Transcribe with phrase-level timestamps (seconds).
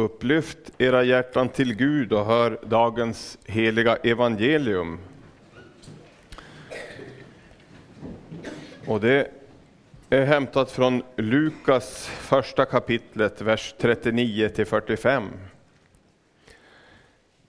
[0.00, 4.98] Upplyft era hjärtan till Gud och hör dagens heliga evangelium.
[8.86, 9.30] Och det
[10.10, 15.28] är hämtat från Lukas första kapitlet, vers 39 till 45.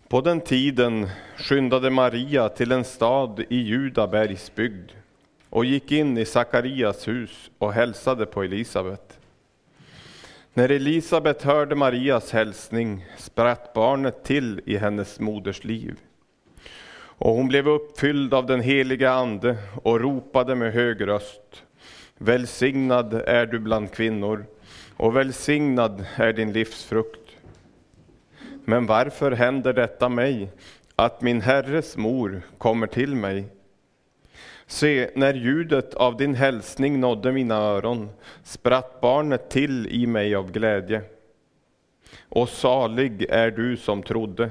[0.07, 4.91] På den tiden skyndade Maria till en stad i Judabergs bygd
[5.49, 9.10] och gick in i Sakarias hus och hälsade på Elisabet.
[10.53, 15.95] När Elisabet hörde Marias hälsning spratt barnet till i hennes moders liv.
[16.93, 21.63] Och hon blev uppfylld av den heliga Ande och ropade med hög röst.
[22.17, 24.45] Välsignad är du bland kvinnor
[24.97, 27.29] och välsignad är din livsfrukt.
[28.65, 30.51] Men varför händer detta mig,
[30.95, 33.45] att min Herres mor kommer till mig?
[34.71, 38.09] Se, när ljudet av din hälsning nådde mina öron
[38.43, 41.01] spratt barnet till i mig av glädje.
[42.29, 44.49] Och salig är du som trodde,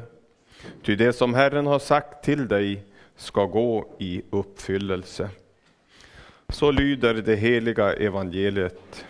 [0.82, 2.82] ty det som Herren har sagt till dig
[3.16, 5.28] ska gå i uppfyllelse.
[6.48, 9.04] Så lyder det heliga evangeliet.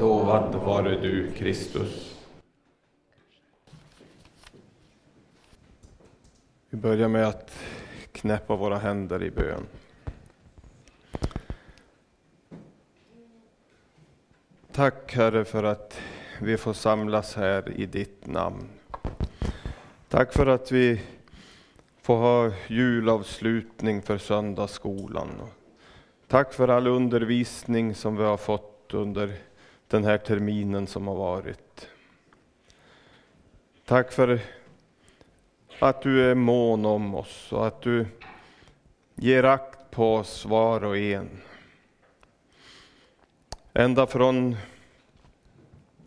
[0.00, 2.18] Lovad vare du, Kristus.
[6.70, 7.58] Vi börjar med att
[8.12, 9.66] knäppa våra händer i bön.
[14.74, 16.00] Tack Herre för att
[16.40, 18.68] vi får samlas här i ditt namn.
[20.08, 21.00] Tack för att vi
[22.02, 25.28] får ha julavslutning för söndagsskolan.
[26.28, 29.34] Tack för all undervisning som vi har fått under
[29.88, 31.88] den här terminen som har varit.
[33.84, 34.40] Tack för
[35.78, 38.06] att du är mån om oss och att du
[39.14, 41.28] ger akt på oss var och en.
[43.74, 44.56] Ända från,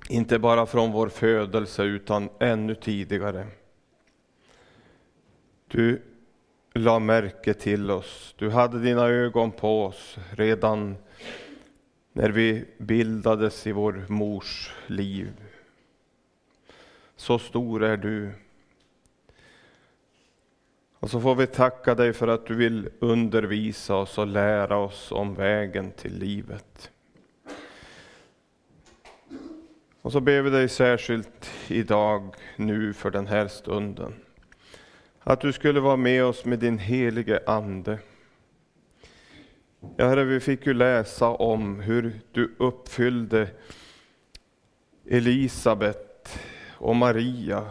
[0.10, 3.48] inte bara från vår födelse, utan ännu tidigare.
[5.68, 6.02] Du
[6.74, 8.36] la märke till oss.
[8.38, 10.96] Du hade dina ögon på oss redan
[12.14, 15.34] när vi bildades i vår mors liv.
[17.16, 18.32] Så stor är du.
[21.00, 25.12] Och så får vi tacka dig för att du vill undervisa oss och lära oss
[25.12, 26.92] om vägen till livet.
[30.06, 34.14] Och så ber vi dig särskilt idag, nu för den här stunden.
[35.20, 38.00] Att du skulle vara med oss med din helige Ande.
[39.98, 43.48] Ja, Herre, vi fick ju läsa om hur du uppfyllde
[45.10, 46.40] Elisabet
[46.78, 47.68] och Maria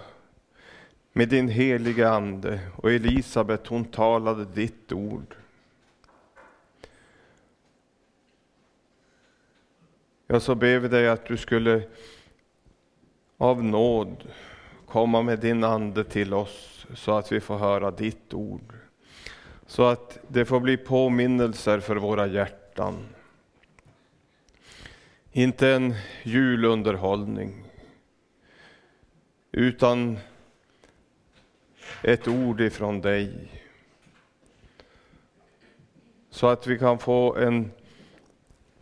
[1.13, 2.61] med din helige Ande.
[2.77, 5.35] Och Elisabet, hon talade ditt ord.
[10.27, 11.83] Ja, så ber vi dig att du skulle
[13.45, 14.25] av nåd
[14.87, 18.75] komma med din Ande till oss så att vi får höra ditt ord.
[19.67, 22.95] Så att det får bli påminnelser för våra hjärtan.
[25.33, 27.65] Inte en julunderhållning,
[29.53, 30.19] utan
[32.03, 33.51] ett ord ifrån dig.
[36.31, 37.71] Så att vi kan få en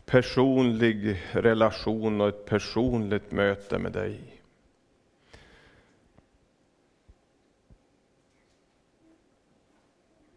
[0.05, 4.31] personlig relation och ett personligt möte med dig.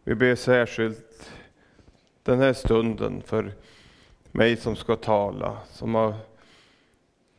[0.08, 1.32] Vi ber särskilt
[2.24, 3.54] den här stunden för
[4.32, 6.16] mig som ska tala, som har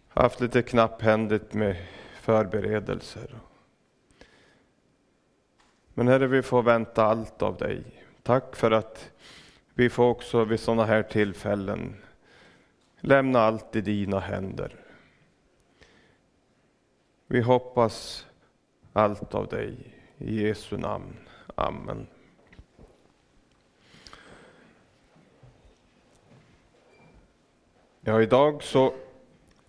[0.08, 1.86] haft lite knapphändigt med
[2.20, 3.38] förberedelser.
[5.94, 7.84] Men Herre, vi får vänta allt av dig.
[8.22, 9.10] Tack för att
[9.74, 11.96] vi får också vid sådana här tillfällen
[13.00, 14.76] lämna allt i dina händer.
[17.26, 18.26] Vi hoppas
[18.92, 19.76] allt av dig.
[20.18, 21.16] I Jesu namn.
[21.54, 22.06] Amen.
[28.08, 28.92] Ja, idag så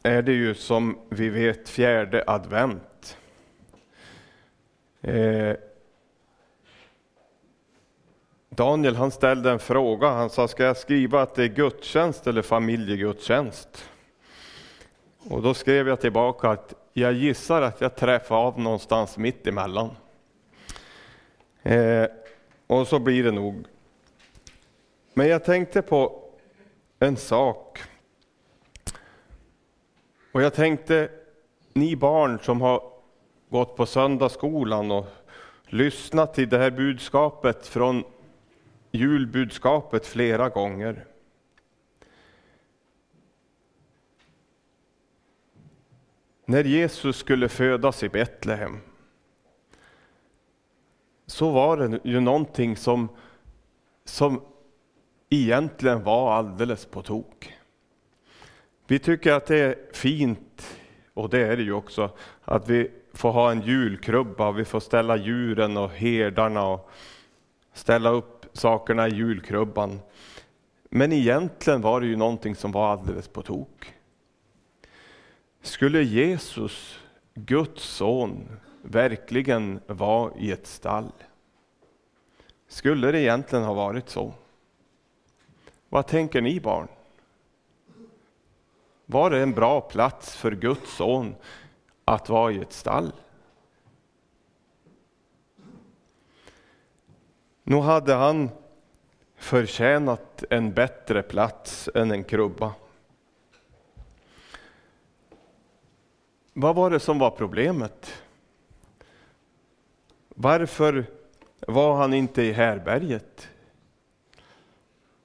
[0.04, 3.18] är det ju som vi vet fjärde advent.
[5.02, 5.56] Eh,
[8.50, 12.42] Daniel han ställde en fråga, han sa ska jag skriva att det är gudstjänst eller
[12.42, 13.90] familjegudstjänst?
[15.30, 19.90] Och då skrev jag tillbaka att jag gissar att jag träffar av någonstans mitt emellan.
[21.64, 22.06] Eh,
[22.68, 23.66] och så blir det nog.
[25.14, 26.24] Men jag tänkte på
[27.00, 27.80] en sak
[30.38, 31.10] och jag tänkte,
[31.74, 32.84] ni barn som har
[33.50, 35.08] gått på söndagsskolan och
[35.66, 38.04] lyssnat till det här budskapet från
[38.92, 41.06] julbudskapet flera gånger.
[46.46, 48.80] När Jesus skulle födas i Betlehem
[51.26, 53.10] så var det ju någonting som,
[54.06, 54.42] som
[55.30, 57.57] egentligen var alldeles på tok.
[58.88, 60.80] Vi tycker att det är fint,
[61.14, 62.12] och det är det ju också,
[62.44, 66.90] att vi får ha en julkrubba, vi får ställa djuren och herdarna och
[67.74, 70.00] ställa upp sakerna i julkrubban.
[70.90, 73.94] Men egentligen var det ju någonting som var alldeles på tok.
[75.62, 77.00] Skulle Jesus,
[77.34, 81.12] Guds son, verkligen vara i ett stall?
[82.68, 84.34] Skulle det egentligen ha varit så?
[85.90, 86.88] Vad tänker ni barn?
[89.10, 91.36] Var det en bra plats för Guds son
[92.06, 93.12] att vara i ett stall?
[97.64, 98.50] Nog hade han
[99.36, 102.74] förtjänat en bättre plats än en krubba.
[106.54, 108.24] Vad var det som var problemet?
[110.30, 111.06] Varför
[111.60, 113.50] var han inte i härberget?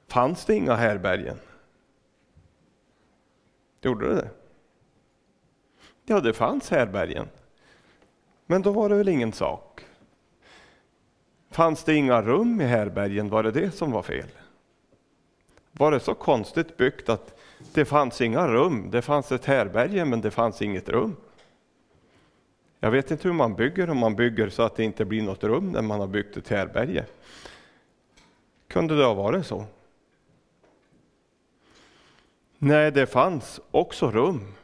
[0.09, 1.39] Fanns det inga härbergen?
[3.83, 4.31] Gjorde det det?
[6.05, 7.29] Ja, det fanns härbergen.
[8.47, 9.85] Men då var det väl ingen sak.
[11.51, 14.29] Fanns det inga rum i härbergen, var det det som var fel?
[15.73, 17.39] Var det så konstigt byggt att
[17.73, 18.91] det fanns inga rum?
[18.91, 21.17] Det fanns ett härberge, men det fanns inget rum.
[22.81, 25.45] Jag vet inte hur man bygger, om man bygger så att det inte blir något
[25.45, 27.05] rum när man har byggt ett härberge.
[28.69, 29.65] Kunde det ha varit så?
[32.65, 34.55] Nej, det fanns också rum.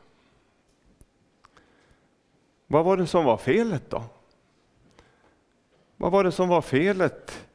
[2.67, 4.05] Vad var det som var felet då?
[5.97, 7.47] Vad var det som var felet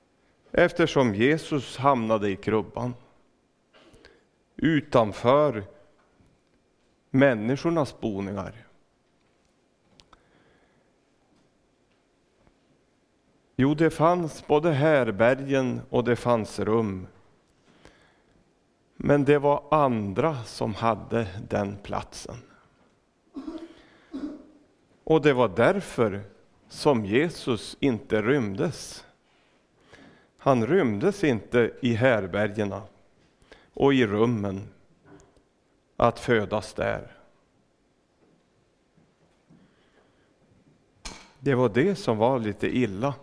[0.51, 2.93] eftersom Jesus hamnade i krubban?
[4.55, 5.63] Utanför
[7.09, 8.67] människornas boningar.
[13.55, 17.07] Jo, det fanns både härbergen och det fanns rum.
[19.05, 22.35] Men det var andra som hade den platsen.
[25.03, 26.21] Och det var därför
[26.69, 29.05] som Jesus inte rymdes.
[30.37, 32.81] Han rymdes inte i härbergena
[33.73, 34.67] och i rummen
[35.97, 37.17] att födas där.
[41.39, 43.13] Det var det som var lite illa.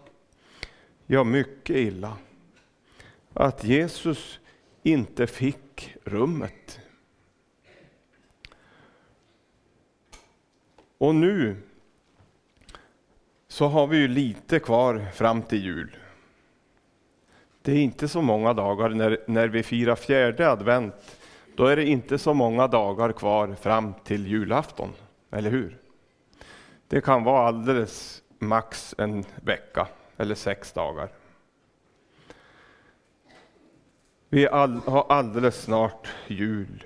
[1.06, 2.16] Ja, mycket illa.
[3.32, 4.39] Att Jesus
[4.82, 6.80] inte fick rummet.
[10.98, 11.56] Och nu
[13.48, 15.96] så har vi ju lite kvar fram till jul.
[17.62, 21.16] Det är inte så många dagar när, när vi firar fjärde advent.
[21.56, 24.92] Då är det inte så många dagar kvar fram till julafton,
[25.30, 25.78] eller hur?
[26.88, 31.08] Det kan vara alldeles max en vecka eller sex dagar.
[34.32, 36.84] Vi all, har alldeles snart jul.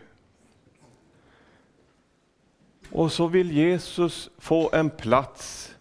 [2.91, 5.75] Och så vill Jesus få en plats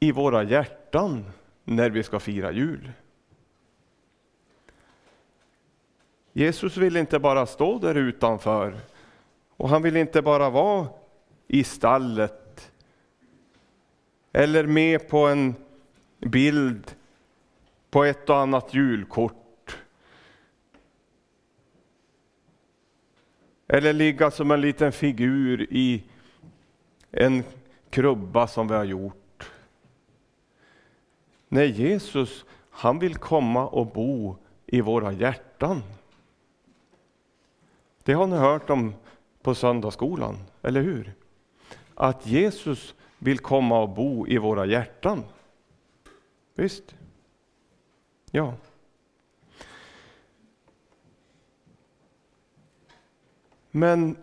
[0.00, 1.24] i våra hjärtan
[1.64, 2.92] när vi ska fira jul.
[6.32, 8.80] Jesus vill inte bara stå där utanför
[9.56, 10.86] och han vill inte bara vara
[11.46, 12.72] i stallet
[14.32, 15.54] eller med på en
[16.18, 16.94] bild
[17.90, 19.41] på ett och annat julkort.
[23.72, 26.02] Eller ligga som en liten figur i
[27.10, 27.44] en
[27.90, 29.50] krubba som vi har gjort.
[31.48, 34.36] Nej, Jesus, han vill komma och bo
[34.66, 35.82] i våra hjärtan.
[38.02, 38.94] Det har ni hört om
[39.42, 41.12] på söndagsskolan, eller hur?
[41.94, 45.24] Att Jesus vill komma och bo i våra hjärtan.
[46.54, 46.94] Visst?
[48.30, 48.54] Ja.
[53.74, 54.16] Men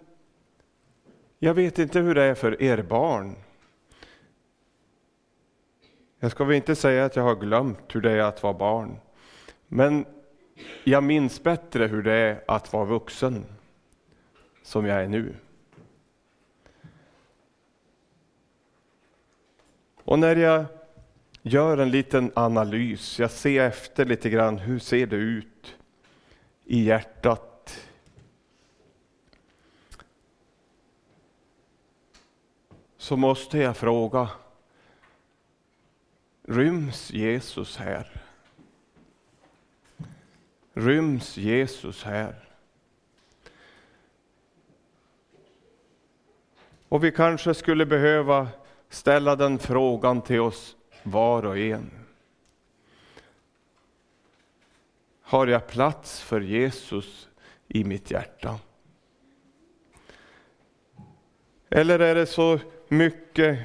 [1.40, 3.36] jag vet inte hur det är för er barn.
[6.20, 9.00] Jag ska väl inte säga att jag har glömt hur det är att vara barn,
[9.68, 10.06] men
[10.84, 13.46] jag minns bättre hur det är att vara vuxen,
[14.64, 15.36] som jag är nu.
[20.04, 20.66] Och när jag
[21.42, 25.76] gör en liten analys, jag ser efter lite grann, hur ser det ut
[26.66, 27.49] i hjärtat?
[33.10, 34.30] Så måste jag fråga,
[36.44, 38.22] Ryms Jesus här?
[40.74, 42.50] Ryms Jesus här?
[46.90, 48.48] Och vi kanske skulle behöva
[48.90, 51.92] ställa den frågan till oss var och en.
[55.22, 57.30] Har jag plats för Jesus
[57.68, 58.60] i mitt hjärta?
[61.70, 63.60] Eller är det så mycket,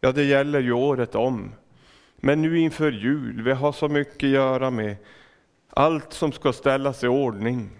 [0.00, 1.52] ja det gäller ju året om,
[2.16, 4.96] men nu inför jul, vi har så mycket att göra med
[5.70, 7.70] allt som ska ställas i ordning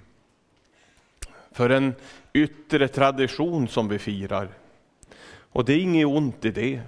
[1.52, 1.94] för en
[2.32, 4.48] yttre tradition som vi firar.
[5.52, 6.82] Och det är inget ont i det.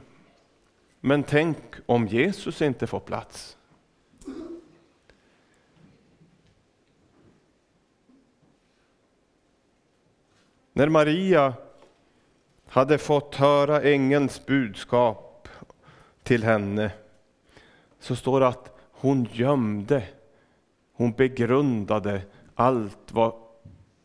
[1.00, 1.56] Men tänk
[1.86, 3.56] om Jesus inte får plats.
[10.72, 11.54] När Maria
[12.72, 15.48] hade fått höra ängelns budskap
[16.22, 16.90] till henne
[18.00, 20.02] så står det att hon gömde,
[20.92, 22.22] hon begrundade
[22.54, 23.34] allt vad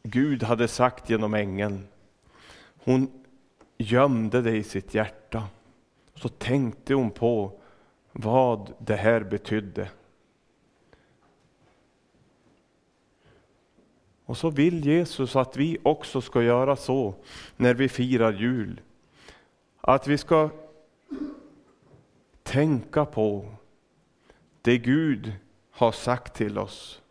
[0.04, 1.88] Gud hade sagt genom ängeln.
[2.84, 3.12] Hon
[3.78, 5.44] gömde det i sitt hjärta.
[6.16, 7.52] Så tänkte hon på
[8.12, 9.90] vad det här betydde.
[14.28, 17.14] Och så vill Jesus att vi också ska göra så
[17.56, 18.82] när vi firar jul.
[19.82, 20.50] Att vi ska
[22.44, 23.50] tänka på
[24.62, 25.34] det Gud
[25.72, 27.02] har sagt till oss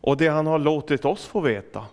[0.00, 1.86] och det han har låtit oss få veta.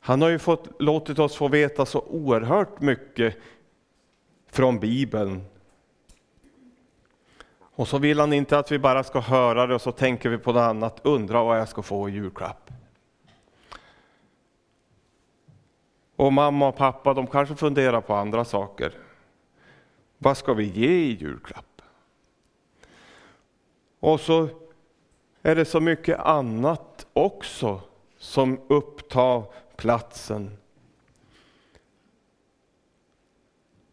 [0.00, 3.36] Han har ju fått, låtit oss få veta så oerhört mycket
[4.50, 5.44] från Bibeln.
[7.78, 10.38] Och så vill han inte att vi bara ska höra det och så tänker vi
[10.38, 12.70] på något annat, undra vad jag ska få i julklapp.
[16.16, 18.92] Och mamma och pappa, de kanske funderar på andra saker.
[20.18, 21.82] Vad ska vi ge i julklapp?
[24.00, 24.48] Och så
[25.42, 27.80] är det så mycket annat också
[28.16, 29.42] som upptar
[29.76, 30.56] platsen.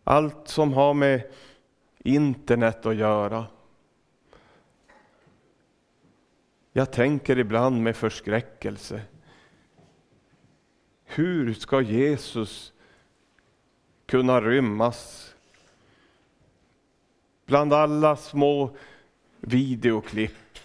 [0.03, 1.31] Allt som har med
[1.99, 3.45] internet att göra.
[6.77, 9.01] Jag tänker ibland med förskräckelse.
[11.03, 12.73] Hur ska Jesus
[14.05, 15.33] kunna rymmas
[17.45, 18.75] bland alla små
[19.39, 20.59] videoklipp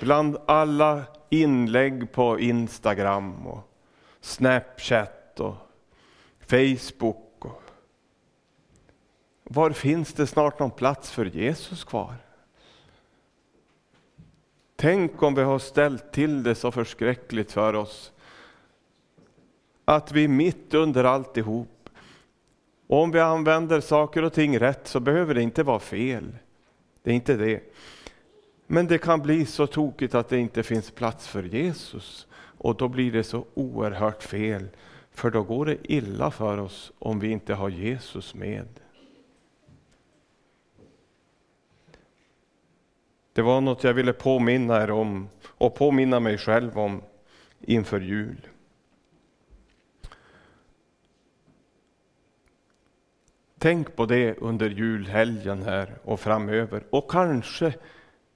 [0.00, 3.72] bland alla inlägg på Instagram och
[4.20, 5.56] Snapchat och
[6.38, 7.27] Facebook.
[9.50, 12.14] Var finns det snart någon plats för Jesus kvar?
[14.76, 18.12] Tänk om vi har ställt till det så förskräckligt för oss
[19.84, 21.88] att vi mitt under alltihop,
[22.86, 26.36] och om vi använder saker och ting rätt så behöver det inte vara fel.
[27.02, 27.62] Det är inte det.
[28.66, 32.26] Men det kan bli så tokigt att det inte finns plats för Jesus
[32.58, 34.68] och då blir det så oerhört fel.
[35.10, 38.68] För då går det illa för oss om vi inte har Jesus med.
[43.38, 47.02] Det var något jag ville påminna er om och påminna mig själv om
[47.60, 48.46] inför jul.
[53.58, 57.74] Tänk på det under julhelgen här och framöver och kanske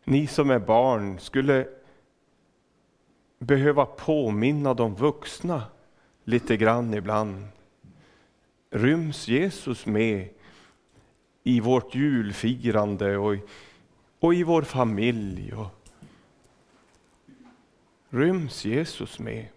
[0.04, 1.68] ni som är barn skulle
[3.38, 5.62] behöva påminna de vuxna
[6.24, 7.46] lite grann ibland.
[8.70, 10.28] Ryms Jesus med
[11.42, 13.40] i vårt julfirande och i,
[14.22, 15.54] och i vår familj?
[15.54, 15.68] Och
[18.08, 19.48] ryms Jesus med?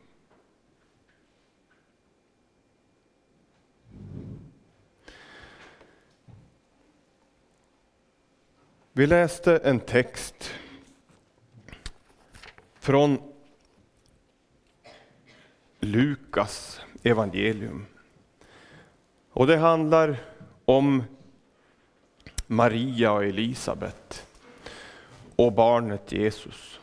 [8.94, 10.52] Vi läste en text
[12.80, 13.18] från
[15.80, 17.86] Lukas evangelium.
[19.32, 20.18] Och det handlar
[20.66, 21.04] om
[22.48, 24.25] Maria och Elisabet
[25.36, 26.80] och barnet Jesus.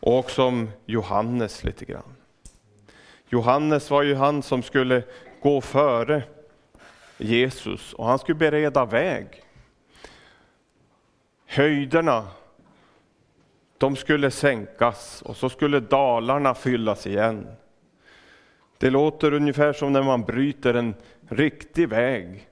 [0.00, 2.16] Och också om Johannes lite grann.
[3.28, 5.02] Johannes var ju han som skulle
[5.42, 6.22] gå före
[7.18, 9.44] Jesus och han skulle bereda väg
[11.50, 12.26] höjderna
[13.78, 17.46] de skulle sänkas och så skulle dalarna fyllas igen.
[18.78, 20.94] Det låter ungefär som när man bryter en
[21.28, 22.48] riktig väg.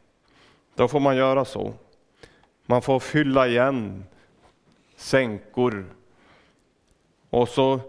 [0.74, 1.74] Då får man göra så.
[2.66, 4.04] Man får fylla igen
[4.98, 5.86] sänkor
[7.30, 7.80] och så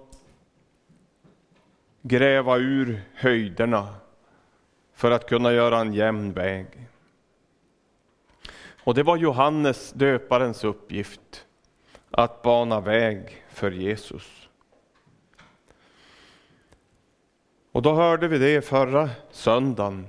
[2.01, 3.95] gräva ur höjderna
[4.93, 6.67] för att kunna göra en jämn väg.
[8.83, 11.45] Och det var Johannes döparens uppgift
[12.11, 14.49] att bana väg för Jesus.
[17.71, 20.07] Och då hörde vi det förra söndagen.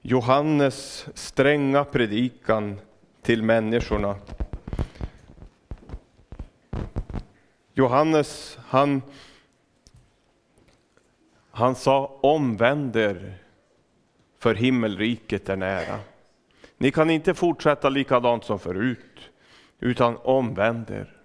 [0.00, 2.80] Johannes stränga predikan
[3.22, 4.16] till människorna.
[7.74, 9.02] Johannes, han,
[11.50, 13.38] han sa omvänd er,
[14.38, 16.00] för himmelriket är nära.
[16.76, 19.30] Ni kan inte fortsätta likadant som förut,
[19.78, 21.16] utan omvänd er.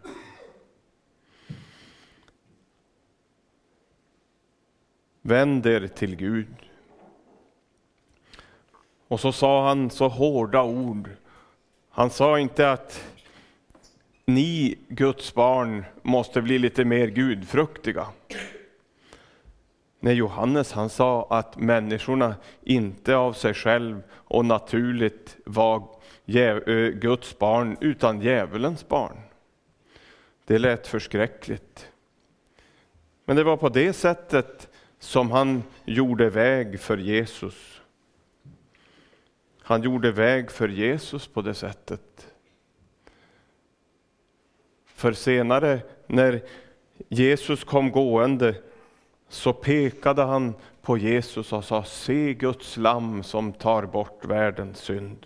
[5.21, 6.55] Vänd er till Gud.
[9.07, 11.09] Och så sa han så hårda ord.
[11.89, 13.03] Han sa inte att
[14.35, 18.05] ni Guds barn måste bli lite mer gudfruktiga.
[19.99, 25.87] Nej, Johannes han sa att människorna inte av sig själv och naturligt var
[26.91, 29.17] Guds barn utan djävulens barn.
[30.45, 31.91] Det lät förskräckligt.
[33.25, 34.69] Men det var på det sättet
[34.99, 37.81] som han gjorde väg för Jesus.
[39.61, 42.28] Han gjorde väg för Jesus på det sättet.
[44.99, 46.41] För senare när
[47.09, 48.55] Jesus kom gående
[49.29, 55.25] så pekade han på Jesus och sa Se Guds lamm som tar bort världens synd.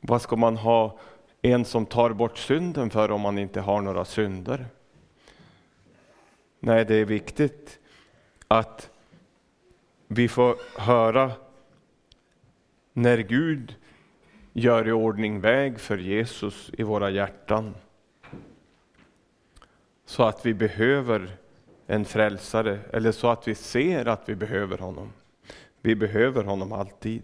[0.00, 0.98] Vad ska man ha
[1.42, 4.66] en som tar bort synden för om man inte har några synder?
[6.60, 7.78] Nej, det är viktigt
[8.48, 8.90] att
[10.06, 11.32] vi får höra
[12.92, 13.76] när Gud
[14.58, 17.74] gör i ordning väg för Jesus i våra hjärtan.
[20.04, 21.36] Så att vi behöver
[21.86, 25.12] en frälsare, eller så att vi ser att vi behöver honom.
[25.80, 27.22] Vi behöver honom alltid.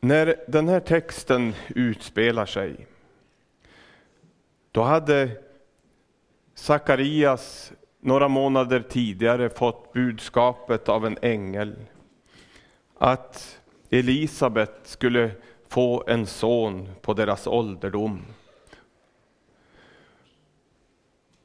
[0.00, 2.86] När den här texten utspelar sig,
[4.72, 5.42] då hade
[6.54, 11.76] Sakarias några månader tidigare fått budskapet av en ängel
[12.98, 13.60] att
[13.90, 15.30] Elisabet skulle
[15.68, 18.22] få en son på deras ålderdom.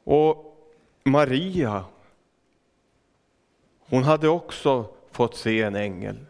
[0.04, 0.58] Och
[1.04, 1.86] Maria,
[3.80, 6.26] hon hade också fått se en ängel.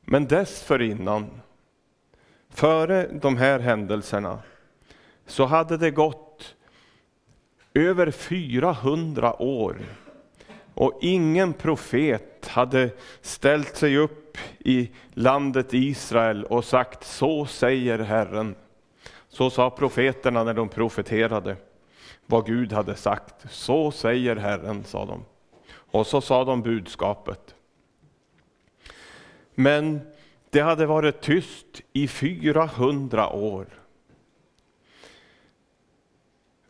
[0.00, 1.40] Men dessförinnan,
[2.48, 4.38] före de här händelserna,
[5.26, 6.31] så hade det gått
[7.74, 9.78] över 400 år
[10.74, 18.54] och ingen profet hade ställt sig upp i landet Israel och sagt så säger Herren.
[19.28, 21.56] Så sa profeterna när de profeterade
[22.26, 23.34] vad Gud hade sagt.
[23.50, 25.24] Så säger Herren, sa de.
[25.72, 27.54] Och så sa de budskapet.
[29.54, 30.00] Men
[30.50, 33.66] det hade varit tyst i 400 år.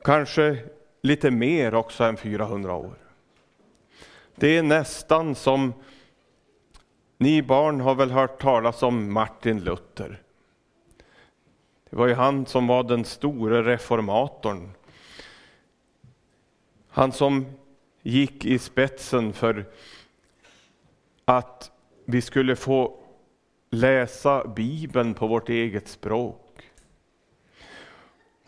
[0.04, 0.58] Kanske
[1.02, 2.94] lite mer också än 400 år.
[4.34, 5.74] Det är nästan som,
[7.18, 10.22] ni barn har väl hört talas om Martin Luther.
[11.90, 14.70] Det var ju han som var den store reformatorn.
[16.88, 17.46] Han som
[18.02, 19.64] gick i spetsen för
[21.24, 21.70] att
[22.04, 22.98] vi skulle få
[23.70, 26.72] läsa Bibeln på vårt eget språk.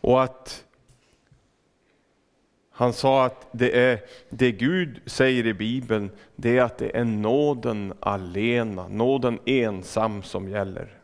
[0.00, 0.64] Och att
[2.76, 7.04] han sa att det, är, det Gud säger i Bibeln, det är att det är
[7.04, 10.98] nåden alena, nåden ensam som gäller.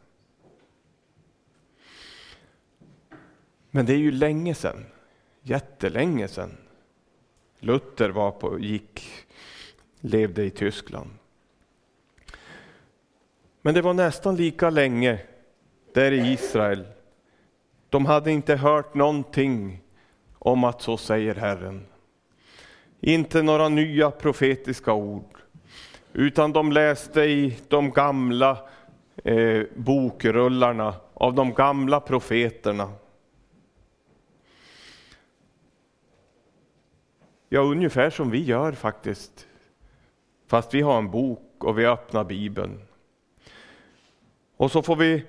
[3.71, 4.87] Men det är ju länge sedan,
[5.43, 6.57] jättelänge sedan.
[7.59, 9.07] Luther var på, gick,
[10.01, 11.11] levde i Tyskland.
[13.63, 15.19] Men det var nästan lika länge
[15.95, 16.87] där i Israel.
[17.89, 19.83] De hade inte hört någonting
[20.41, 21.87] om att så säger Herren.
[23.01, 25.39] Inte några nya profetiska ord,
[26.13, 28.59] utan de läste i de gamla
[29.25, 32.93] eh, bokrullarna av de gamla profeterna.
[37.49, 39.47] Ja, ungefär som vi gör faktiskt.
[40.47, 42.81] Fast vi har en bok och vi öppnar Bibeln.
[44.57, 45.25] Och så får vi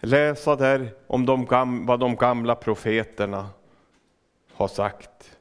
[0.00, 3.48] läsa där om de gamla, vad de gamla profeterna
[4.56, 5.38] har sagt.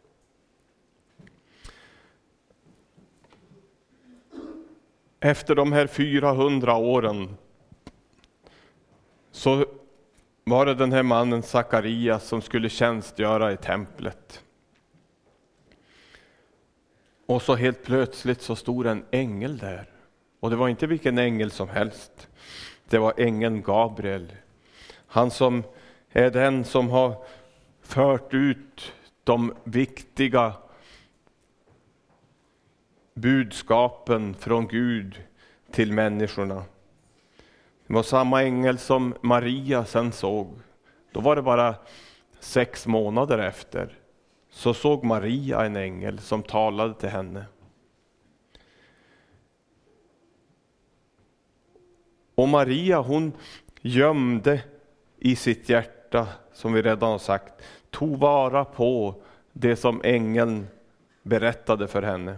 [5.19, 7.37] Efter de här 400 åren
[9.31, 9.65] så
[10.43, 14.43] var det den här mannen Sakarias som skulle tjänstgöra i templet.
[17.25, 19.89] Och så helt plötsligt så stod en ängel där.
[20.39, 22.27] Och det var inte vilken ängel som helst.
[22.89, 24.33] Det var ängeln Gabriel.
[25.07, 25.63] Han som
[26.09, 27.25] är den som har
[27.81, 28.93] fört ut
[29.25, 30.53] de viktiga
[33.13, 35.23] budskapen från Gud
[35.71, 36.63] till människorna.
[37.87, 40.59] Det var samma ängel som Maria sen såg.
[41.11, 41.75] Då var det bara
[42.39, 43.97] sex månader efter.
[44.49, 47.45] Så såg Maria en ängel som talade till henne.
[52.35, 53.33] Och Maria hon
[53.81, 54.63] gömde
[55.19, 57.53] i sitt hjärta, som vi redan har sagt,
[57.95, 59.21] tog vara på
[59.53, 60.67] det som ängeln
[61.23, 62.37] berättade för henne.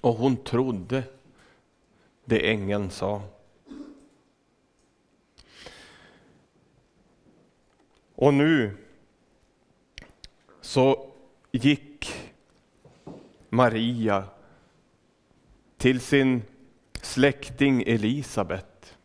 [0.00, 1.02] Och hon trodde
[2.24, 3.22] det ängeln sa.
[8.14, 8.76] Och nu
[10.60, 11.10] så
[11.50, 12.14] gick
[13.48, 14.24] Maria
[15.76, 16.42] till sin
[17.02, 18.98] släkting Elisabet.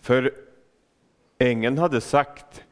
[0.00, 0.45] För
[1.38, 2.64] ängeln hade sagt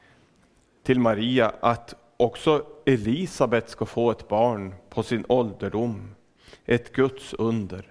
[0.83, 6.15] till Maria att också Elisabet ska få ett barn på sin ålderdom,
[6.65, 7.91] ett Guds under.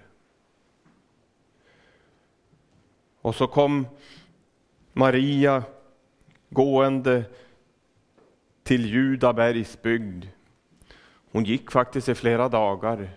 [3.20, 3.86] Och så kom
[4.92, 5.62] Maria
[6.50, 7.24] gående
[8.62, 10.24] till Judabergs bygd.
[11.32, 13.08] Hon gick faktiskt i flera dagar.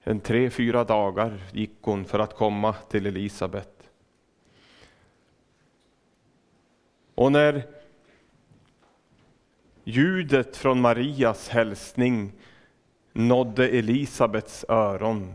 [0.00, 3.73] En tre, fyra dagar gick hon för att komma till Elisabet.
[7.14, 7.66] Och när
[9.84, 12.32] ljudet från Marias hälsning
[13.12, 15.34] nådde Elisabets öron,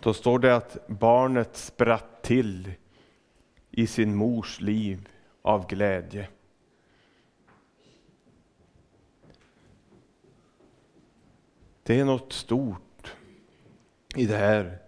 [0.00, 2.72] då står det att barnet spratt till
[3.70, 5.08] i sin mors liv
[5.42, 6.28] av glädje.
[11.82, 13.14] Det är något stort
[14.14, 14.78] i det här.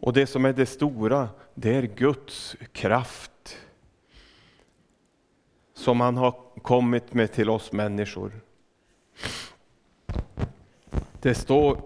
[0.00, 3.31] Och det som är det stora, det är Guds kraft
[5.74, 8.40] som han har kommit med till oss människor.
[11.20, 11.80] Det står,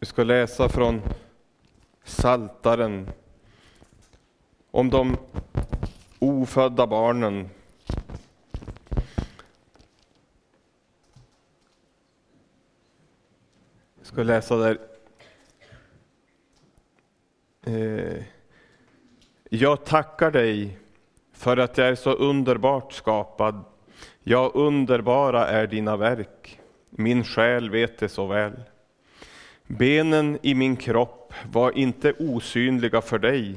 [0.00, 1.02] vi ska läsa från
[2.04, 3.10] Saltaren
[4.70, 5.16] om de
[6.18, 7.48] ofödda barnen.
[13.98, 14.78] Jag ska läsa där.
[17.62, 18.24] Eh,
[19.48, 20.78] Jag tackar dig
[21.44, 23.64] för att jag är så underbart skapad.
[24.22, 26.60] Ja, underbara är dina verk.
[26.90, 28.52] Min själ vet det så väl.
[29.66, 33.54] Benen i min kropp var inte osynliga för dig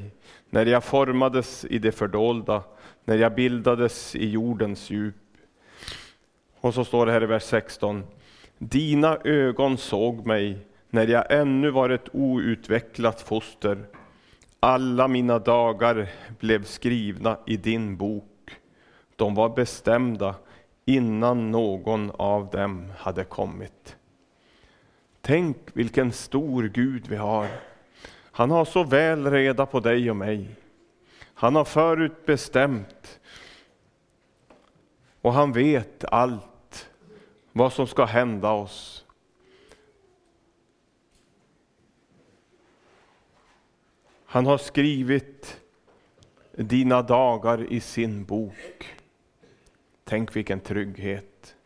[0.50, 2.62] när jag formades i det fördolda,
[3.04, 5.14] när jag bildades i jordens djup.
[6.60, 8.04] Och så står det här i vers 16.
[8.58, 10.58] Dina ögon såg mig
[10.90, 13.86] när jag ännu var ett outvecklat foster.
[14.60, 18.56] Alla mina dagar blev skrivna i din bok.
[19.16, 20.34] De var bestämda
[20.84, 23.96] innan någon av dem hade kommit.
[25.20, 27.48] Tänk vilken stor Gud vi har.
[28.32, 30.48] Han har så väl reda på dig och mig.
[31.34, 33.20] Han har förut bestämt
[35.22, 36.90] och han vet allt
[37.52, 39.04] vad som ska hända oss.
[44.30, 45.60] Han har skrivit
[46.52, 48.96] dina dagar i sin bok.
[50.04, 51.56] Tänk vilken trygghet.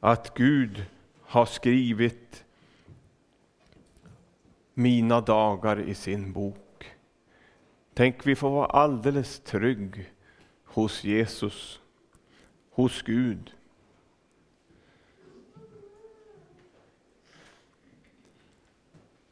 [0.00, 0.84] Att Gud
[1.20, 2.44] har skrivit
[4.74, 6.96] mina dagar i sin bok.
[7.94, 10.12] Tänk, vi får vara alldeles trygg
[10.64, 11.80] hos Jesus,
[12.70, 13.54] hos Gud.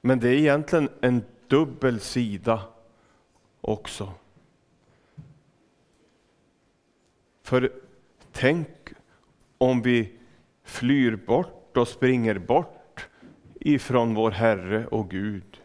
[0.01, 2.63] Men det är egentligen en dubbel sida
[3.61, 4.13] också.
[7.43, 7.73] För
[8.33, 8.69] tänk
[9.59, 10.13] om vi
[10.65, 13.09] flyr bort och springer bort
[13.61, 15.61] ifrån vår Herre och Gud.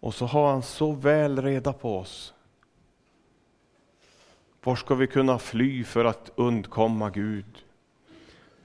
[0.00, 2.34] Och så har han så väl reda på oss.
[4.62, 7.64] Var ska vi kunna fly för att undkomma Gud?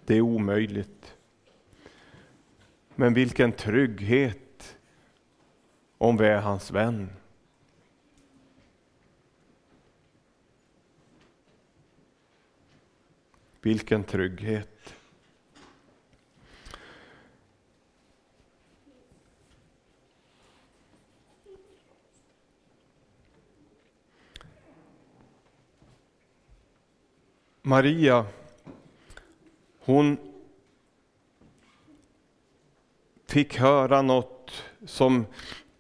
[0.06, 1.16] Det är omöjligt.
[2.96, 4.47] Men vilken trygghet
[5.98, 7.10] om vi är hans vän.
[13.62, 14.94] Vilken trygghet.
[27.62, 28.26] Maria,
[29.80, 30.18] hon
[33.26, 35.26] fick höra något som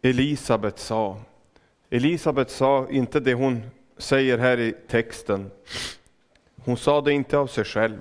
[0.07, 1.17] Elisabet sa.
[1.89, 3.63] Elisabet sa inte det hon
[3.97, 5.51] säger här i texten.
[6.55, 7.97] Hon sa det inte av sig själv.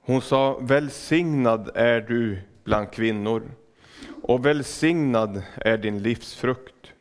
[0.00, 3.42] Hon sa, välsignad är du bland kvinnor
[4.22, 6.92] och välsignad är din livsfrukt.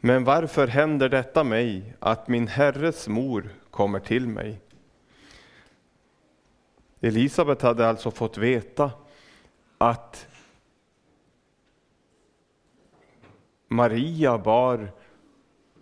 [0.00, 4.60] Men varför händer detta mig, att min Herres mor kommer till mig?
[7.00, 8.90] Elisabet hade alltså fått veta
[9.78, 10.26] att
[13.74, 14.92] Maria bar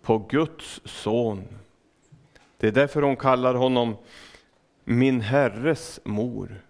[0.01, 1.47] på Guds son.
[2.57, 3.95] Det är därför hon kallar honom
[4.83, 6.61] min Herres mor.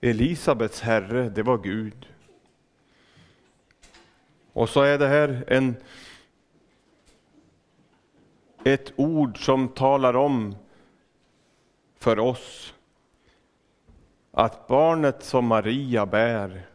[0.00, 2.08] Elisabets herre, det var Gud.
[4.52, 5.76] Och så är det här en,
[8.64, 10.56] ett ord som talar om
[11.98, 12.74] för oss
[14.30, 16.66] att barnet som Maria bär,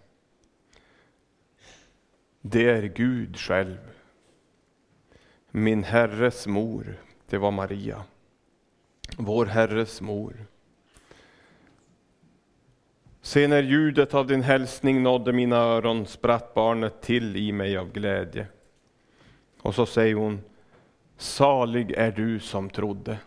[2.42, 3.78] det är Gud själv.
[5.52, 6.96] Min Herres mor,
[7.30, 8.04] det var Maria.
[9.18, 10.46] Vår Herres mor.
[13.22, 17.92] Se när ljudet av din hälsning nådde mina öron spratt barnet till i mig av
[17.92, 18.48] glädje.
[19.62, 20.42] Och så säger hon,
[21.18, 23.18] salig är du som trodde.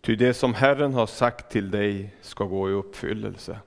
[0.00, 3.58] Ty det som Herren har sagt till dig ska gå i uppfyllelse.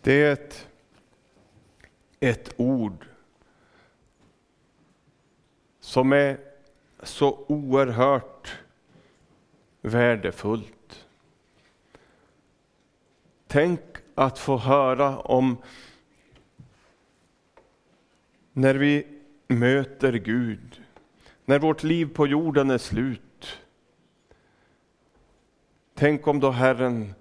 [0.00, 0.68] Det är ett,
[2.20, 3.06] ett ord
[5.80, 6.38] som är
[7.02, 8.58] så oerhört
[9.80, 11.06] värdefullt.
[13.46, 13.80] Tänk
[14.14, 15.56] att få höra om
[18.52, 19.06] när vi
[19.48, 20.82] möter Gud,
[21.44, 23.58] när vårt liv på jorden är slut.
[25.94, 27.14] Tänk om då Herren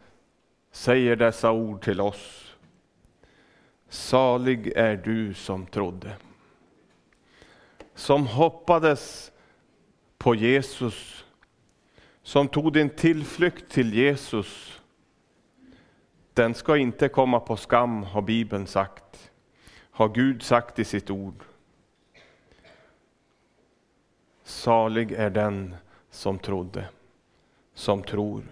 [0.72, 2.47] säger dessa ord till oss.
[3.90, 6.16] Salig är du som trodde
[7.98, 9.32] som hoppades
[10.18, 11.26] på Jesus,
[12.24, 14.82] som tog din tillflykt till Jesus,
[16.34, 19.32] den ska inte komma på skam, har Bibeln sagt,
[19.92, 21.44] har Gud sagt i sitt ord.
[24.44, 25.76] Salig är den
[26.10, 26.90] som trodde,
[27.74, 28.44] som tror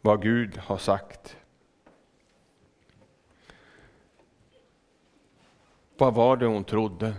[0.00, 1.36] vad Gud har sagt.
[6.02, 7.14] Vad var det hon trodde?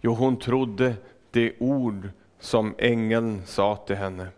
[0.00, 0.96] Jo, hon trodde
[1.30, 4.28] det ord som ängeln sa till henne.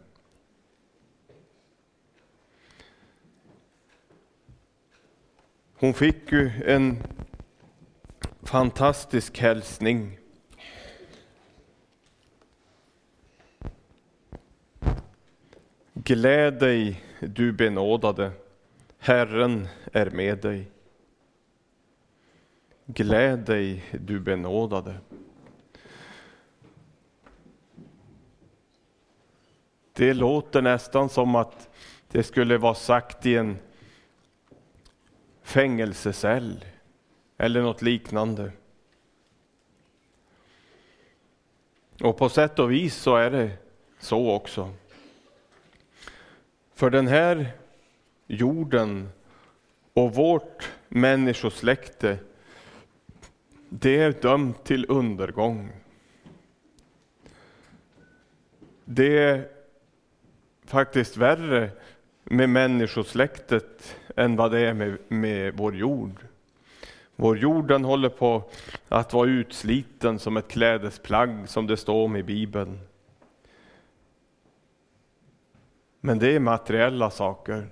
[5.75, 7.03] Hon fick ju en
[8.43, 10.19] fantastisk hälsning.
[15.95, 18.33] Gläd dig, du benådade,
[18.99, 20.71] Herren är med dig.
[22.95, 24.95] Gläd dig, du benådade.
[29.93, 31.69] Det låter nästan som att
[32.09, 33.59] det skulle vara sagt i en
[35.43, 36.65] fängelsecell
[37.37, 38.53] eller något liknande.
[42.03, 43.51] Och på sätt och vis så är det
[43.99, 44.75] så också.
[46.75, 47.51] För den här
[48.27, 49.09] jorden
[49.93, 52.19] och vårt människosläkte,
[53.71, 55.73] det är dömt till undergång.
[58.85, 59.49] Det är
[60.65, 61.71] faktiskt värre
[62.25, 66.27] med människosläktet än vad det är med, med vår jord.
[67.17, 68.51] Vår jord den håller på
[68.89, 72.79] att vara utsliten som ett klädesplagg som det står om i Bibeln.
[76.01, 77.69] Men det är materiella saker.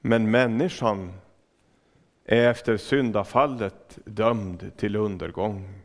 [0.00, 1.12] Men människan
[2.24, 5.80] är efter syndafallet dömd till undergång.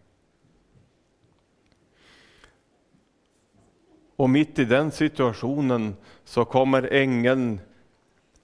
[4.16, 7.60] Och mitt i den situationen så kommer ängeln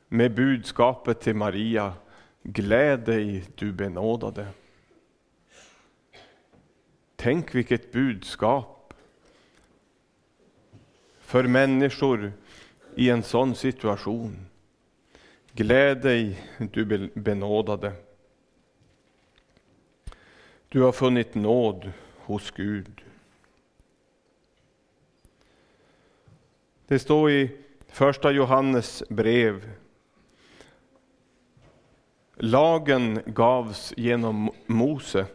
[0.07, 1.93] med budskapet till Maria.
[2.43, 4.47] Gläd dig, du benådade.
[7.15, 8.93] Tänk vilket budskap
[11.19, 12.33] för människor
[12.95, 14.50] i en sån situation.
[15.53, 17.93] Gläd dig, du benådade.
[20.69, 23.01] Du har funnit nåd hos Gud.
[26.87, 29.71] Det står i första Johannes brev.
[32.35, 35.25] Lagen gavs genom Mose.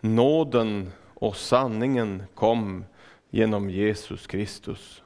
[0.00, 2.84] Nåden och sanningen kom
[3.30, 5.02] genom Jesus Kristus.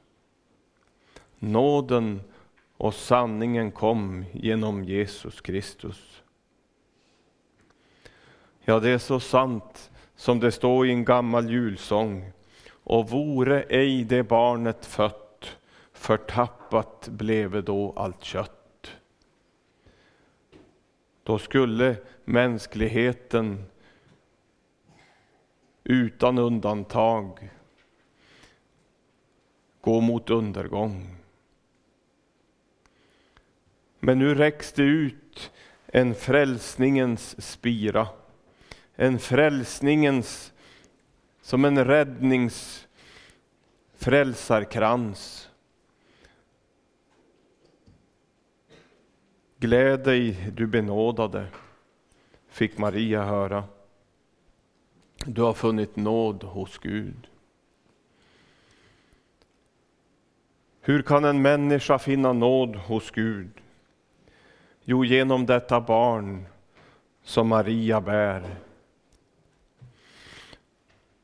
[1.39, 2.21] Nåden
[2.77, 6.23] och sanningen kom genom Jesus Kristus.
[8.61, 12.31] Ja, det är så sant som det står i en gammal julsång.
[12.69, 15.57] Och vore ej det barnet fött,
[15.93, 18.91] förtappat bleve då allt kött.
[21.23, 23.65] Då skulle mänskligheten
[25.83, 27.49] utan undantag
[29.81, 31.24] gå mot undergång.
[34.05, 35.51] Men nu räcks det ut
[35.85, 38.07] en frälsningens spira.
[38.95, 40.53] En frälsningens,
[41.41, 42.87] som en räddnings
[43.93, 45.49] frälsarkrans.
[49.57, 51.47] Gläd dig, du benådade,
[52.47, 53.63] fick Maria höra.
[55.25, 57.27] Du har funnit nåd hos Gud.
[60.81, 63.61] Hur kan en människa finna nåd hos Gud?
[64.87, 66.45] Jo, genom detta barn
[67.23, 68.55] som Maria bär.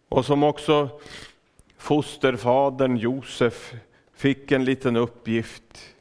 [0.10, 1.00] Och som också
[1.78, 3.74] fosterfadern Josef
[4.13, 5.95] fick en liten uppgift.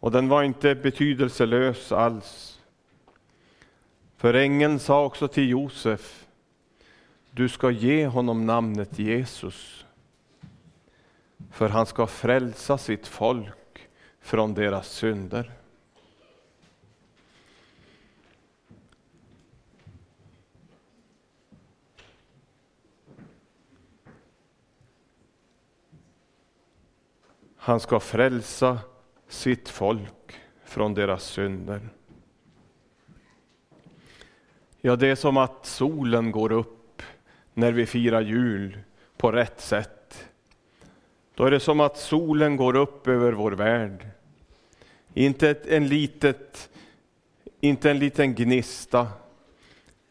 [0.00, 2.60] Och den var inte betydelselös alls.
[4.16, 6.26] För ängeln sa också till Josef,
[7.30, 9.84] du ska ge honom namnet Jesus.
[11.50, 13.88] För han ska frälsa sitt folk
[14.20, 15.61] från deras synder.
[27.64, 28.78] Han ska frälsa
[29.28, 31.88] sitt folk från deras synder.
[34.80, 37.02] Ja, det är som att solen går upp
[37.54, 38.78] när vi firar jul
[39.16, 40.28] på rätt sätt.
[41.34, 44.06] Då är det som att solen går upp över vår värld.
[45.14, 46.70] Inte en, litet,
[47.60, 49.08] inte en liten gnista,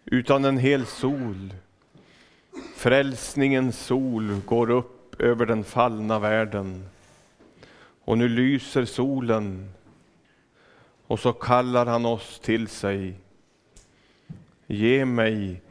[0.05, 1.53] utan en hel sol.
[2.75, 6.90] Frälsningens sol går upp över den fallna världen.
[8.05, 9.73] Och nu lyser solen
[11.07, 13.15] och så kallar han oss till sig.
[14.67, 15.61] Ge mig,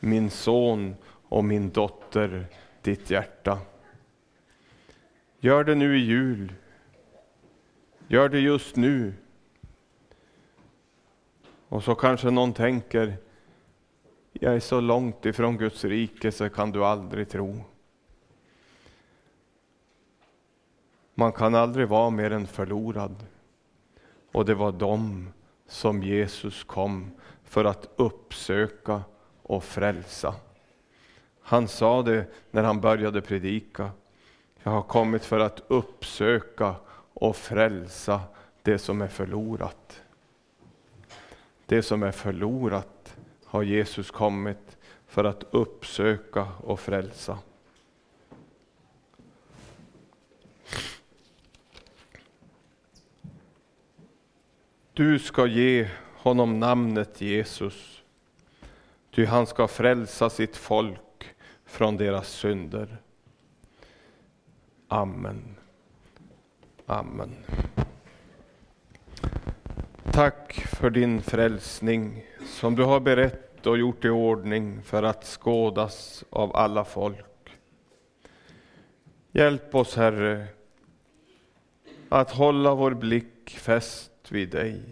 [0.00, 2.46] min son och min dotter,
[2.82, 3.58] ditt hjärta.
[5.40, 6.52] Gör det nu i jul.
[8.08, 9.14] Gör det just nu.
[11.68, 13.16] Och så kanske någon tänker,
[14.32, 17.64] jag är så långt ifrån Guds rike så kan du aldrig tro.
[21.20, 23.26] Man kan aldrig vara mer än förlorad.
[24.32, 25.32] Och det var dem
[25.66, 27.10] som Jesus kom
[27.44, 29.02] för att uppsöka
[29.42, 30.34] och frälsa.
[31.42, 33.90] Han sa det när han började predika.
[34.62, 36.74] Jag har kommit för att uppsöka
[37.14, 38.20] och frälsa
[38.62, 40.02] det som är förlorat.
[41.66, 47.38] Det som är förlorat har Jesus kommit för att uppsöka och frälsa.
[55.00, 58.02] Du ska ge honom namnet Jesus,
[59.10, 61.34] ty han ska frälsa sitt folk
[61.64, 62.96] från deras synder.
[64.88, 65.56] Amen.
[66.86, 67.36] Amen.
[70.12, 76.24] Tack för din frälsning som du har berett och gjort i ordning för att skådas
[76.30, 77.50] av alla folk.
[79.32, 80.46] Hjälp oss, Herre,
[82.08, 84.82] att hålla vår blick fäst vid dig.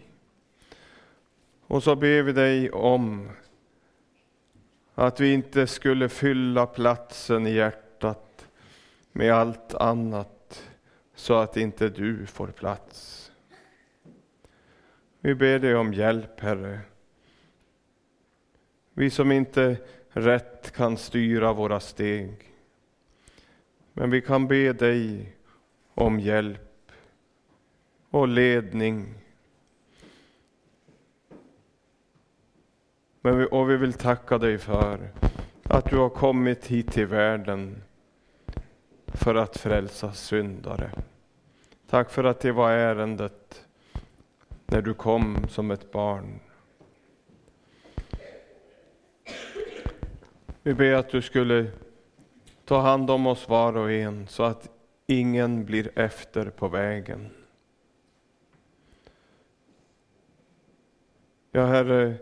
[1.67, 3.29] Och så ber vi dig om
[4.95, 8.49] att vi inte skulle fylla platsen i hjärtat
[9.13, 10.69] med allt annat
[11.15, 13.33] så att inte du får plats.
[15.21, 16.81] Vi ber dig om hjälp, Herre.
[18.93, 19.77] Vi som inte
[20.11, 22.55] rätt kan styra våra steg.
[23.93, 25.33] Men vi kan be dig
[25.95, 26.93] om hjälp
[28.11, 29.15] och ledning
[33.29, 35.11] Men vi, och vi vill tacka dig för
[35.63, 37.83] att du har kommit hit till världen
[39.07, 40.91] för att frälsa syndare.
[41.91, 43.67] Tack för att det var ärendet
[44.67, 46.41] när du kom som ett barn.
[50.63, 51.71] Vi ber att du skulle
[52.65, 54.71] ta hand om oss var och en så att
[55.07, 57.31] ingen blir efter på vägen.
[61.53, 62.15] Ja, Herre,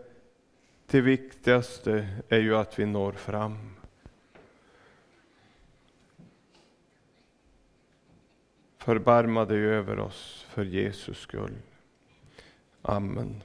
[0.91, 3.75] det viktigaste är ju att vi når fram.
[8.77, 11.55] Förbarma dig över oss för Jesus skull.
[12.81, 13.43] Amen.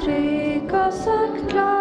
[0.00, 1.18] trygg og så
[1.48, 1.78] klar.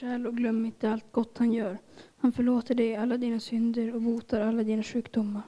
[0.00, 1.78] Själ och glöm inte allt gott han gör.
[2.16, 5.42] Han förlåter dig alla dina synder och botar alla dina sjukdomar.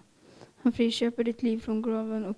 [0.62, 2.36] Han friköper ditt liv från graven och,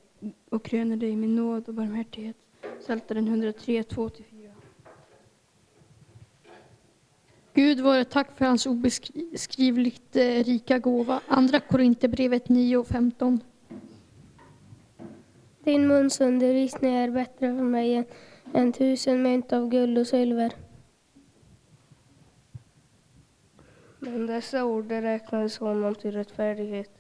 [0.51, 2.37] och kröner dig med nåd och barmhärtighet.
[2.81, 4.23] Psaltaren 103, 2-4.
[7.55, 11.21] Gud vare tack för hans obeskrivligt eh, rika gåva.
[11.29, 13.41] Andra Korinthierbrevet 9 och 15.
[15.65, 18.05] Din muns undervisning är bättre för mig än,
[18.55, 20.53] än tusen mynt av guld och silver.
[24.05, 26.91] Men dessa ord räknades honom till rättfärdighet,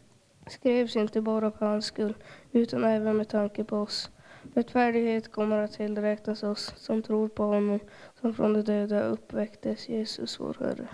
[0.47, 2.15] skrevs inte bara på hans skull,
[2.53, 4.11] utan även med tanke på oss.
[4.55, 7.81] Rättfärdighet kommer att tillräknas oss som tror på honom
[8.21, 10.89] som från de döda uppväcktes, Jesus vår Herre.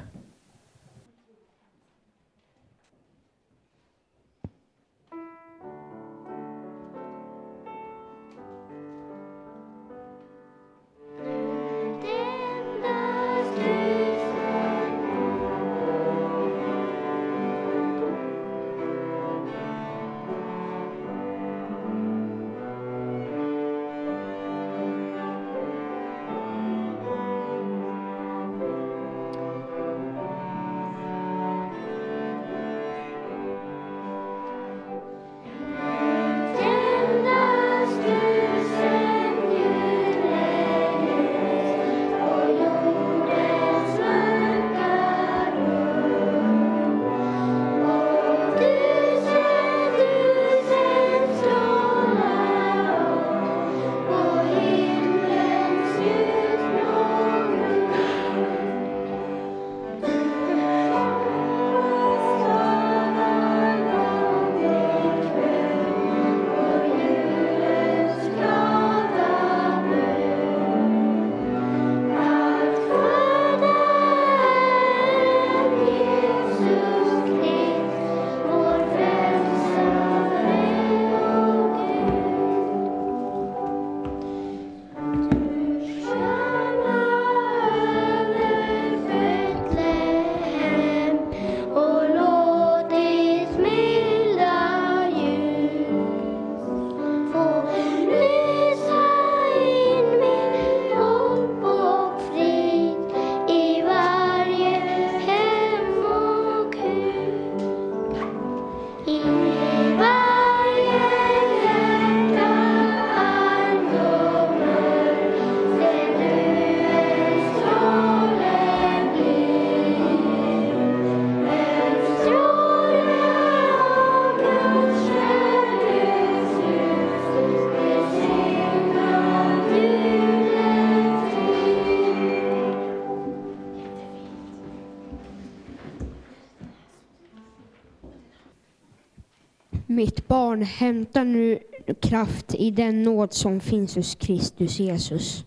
[140.49, 141.59] Barn, hämta nu
[142.01, 145.44] kraft i den nåd som finns hos Kristus Jesus.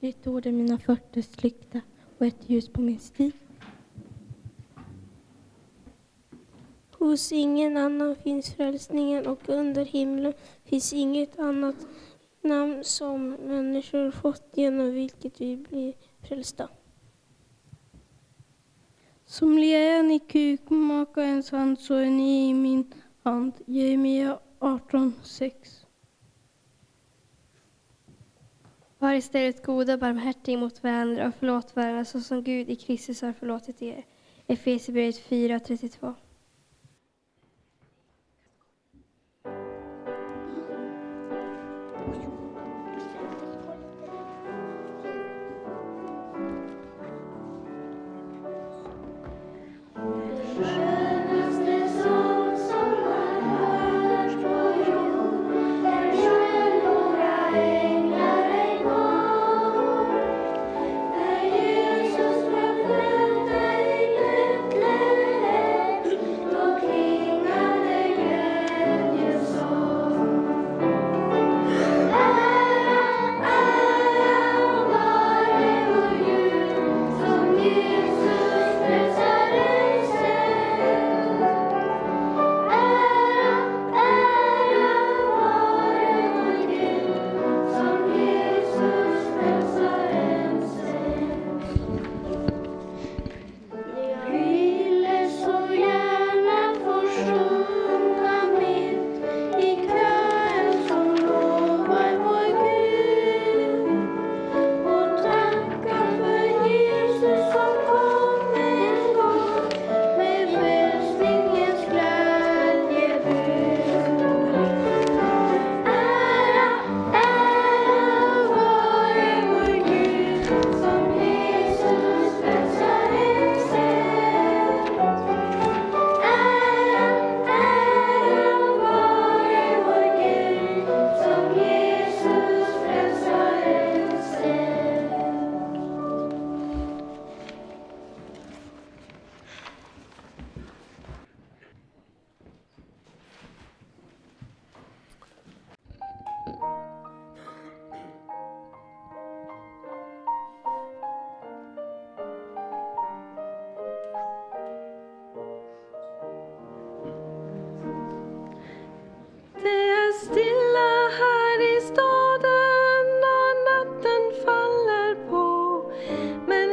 [0.00, 1.80] Ditt ord är mina fötters lykta
[2.18, 3.32] och ett ljus på min stig.
[6.90, 10.32] Hos ingen annan finns frälsningen och under himlen
[10.64, 11.76] finns inget annat
[12.42, 16.68] namn som människor fått genom vilket vi blir frälsta.
[19.26, 23.52] Som lejon i kukmakarens hand så är ni i min hand.
[23.66, 25.52] Jeremia 18.6
[28.98, 33.22] Var istället goda och barmhärtiga mot varandra och förlåt varandra så som Gud i Kristus
[33.22, 34.06] har förlåtit er.
[34.46, 36.14] Efesierbrevet 4.32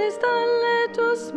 [0.01, 1.33] Men i stallet hos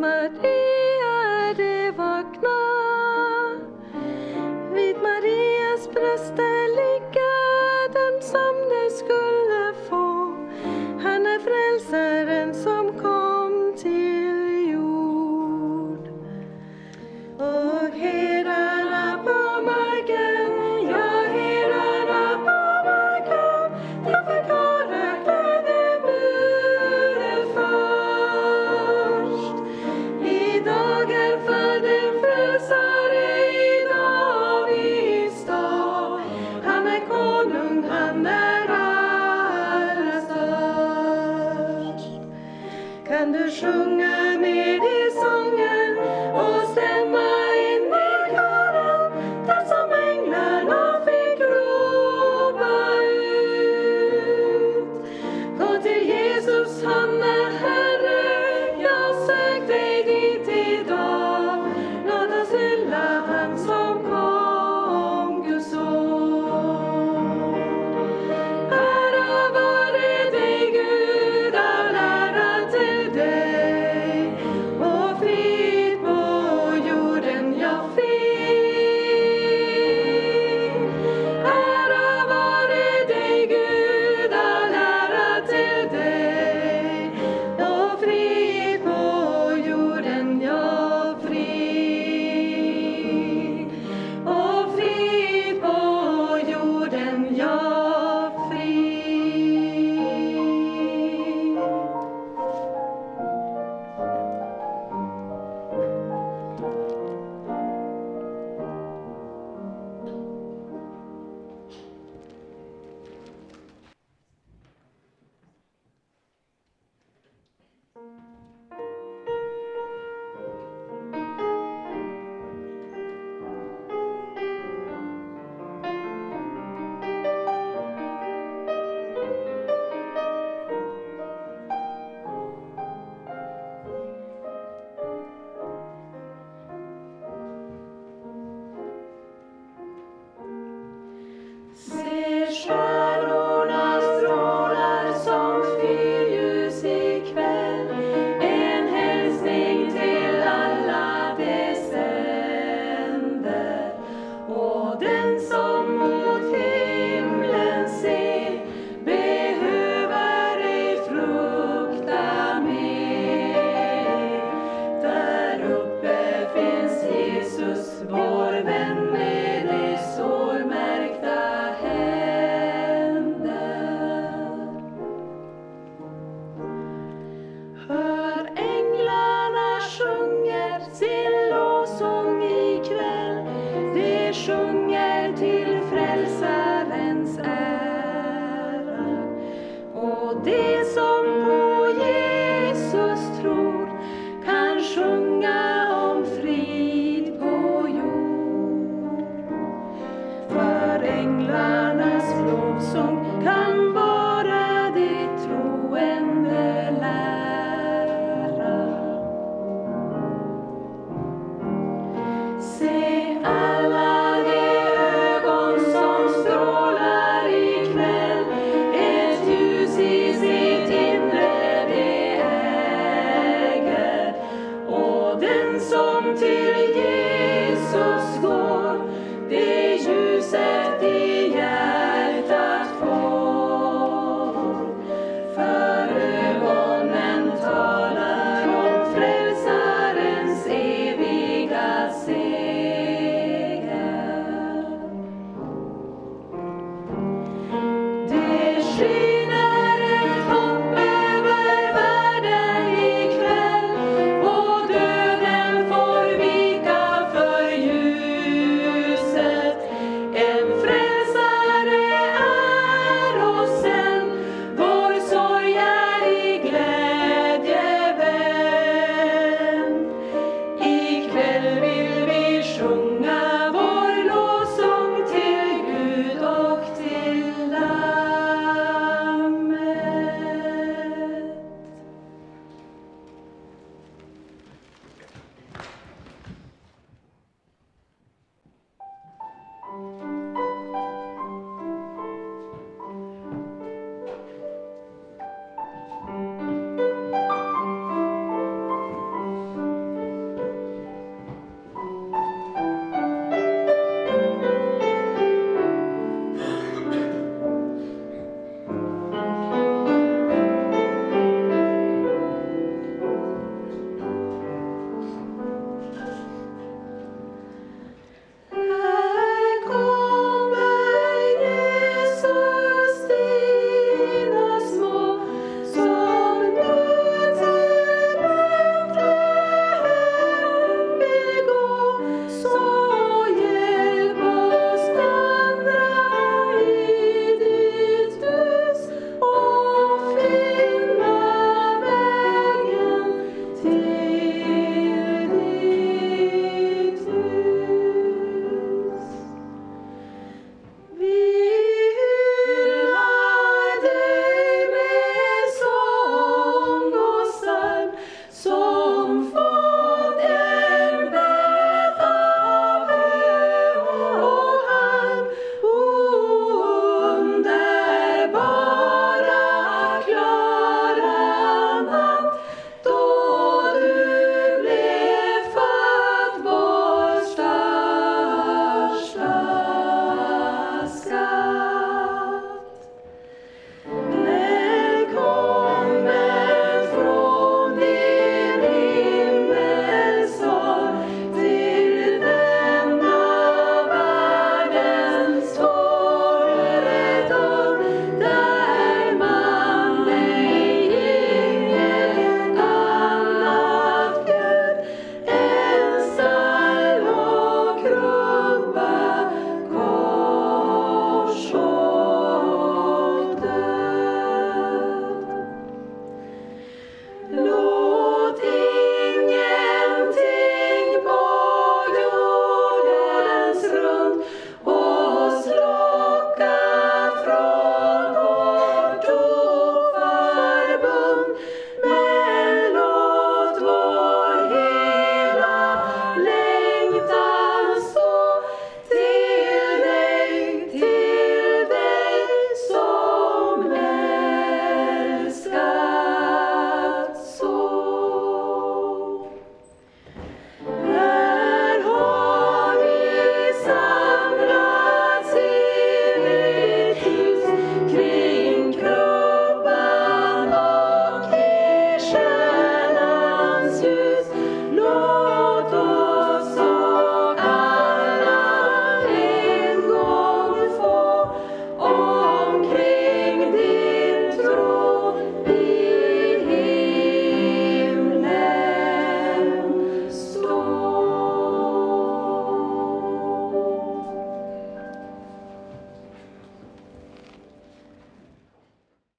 [97.35, 97.74] 안녕.